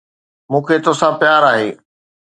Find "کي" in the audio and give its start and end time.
0.67-0.75